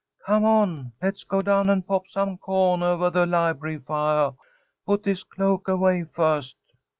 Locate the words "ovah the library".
2.81-3.77